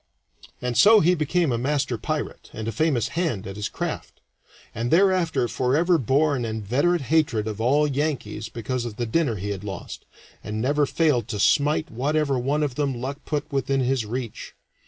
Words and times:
And 0.63 0.75
so 0.75 0.99
he 0.99 1.13
became 1.13 1.51
a 1.51 1.59
master 1.59 1.95
pirate, 1.95 2.49
and 2.53 2.67
a 2.67 2.71
famous 2.71 3.09
hand 3.09 3.45
at 3.45 3.55
his 3.55 3.69
craft, 3.69 4.19
and 4.73 4.89
thereafter 4.89 5.47
forever 5.47 5.99
bore 5.99 6.35
an 6.35 6.43
inveterate 6.43 7.01
hatred 7.13 7.47
of 7.47 7.61
all 7.61 7.85
Yankees 7.85 8.49
because 8.49 8.83
of 8.83 8.95
the 8.95 9.05
dinner 9.05 9.35
he 9.35 9.51
had 9.51 9.63
lost, 9.63 10.05
and 10.43 10.59
never 10.59 10.87
failed 10.87 11.27
to 11.27 11.39
smite 11.39 11.91
whatever 11.91 12.39
one 12.39 12.63
of 12.63 12.73
them 12.73 12.99
luck 12.99 13.19
put 13.25 13.51
within 13.51 13.81
his 13.81 14.03
reach. 14.03 14.55